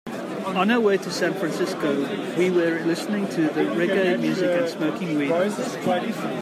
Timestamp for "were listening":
2.49-3.27